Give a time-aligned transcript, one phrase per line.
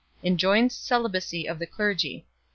[0.23, 2.25] Enjoins celibacy of the clergy.